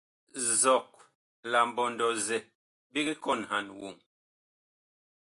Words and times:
Nzɔg 0.47 0.87
la 1.51 1.59
mbɔndɔ-zɛ 1.69 2.37
big 2.91 3.07
kɔnhan 3.23 3.67
woŋ. 3.79 3.95